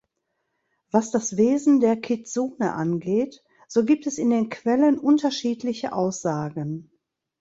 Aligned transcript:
Was 0.89 1.11
das 1.11 1.37
Wesen 1.37 1.79
der 1.79 1.95
Kitsune 1.95 2.73
angeht, 2.73 3.43
so 3.67 3.85
gibt 3.85 4.07
es 4.07 4.17
in 4.17 4.31
den 4.31 4.49
Quellen 4.49 4.97
unterschiedliche 4.97 5.93
Aussagen. 5.93 6.89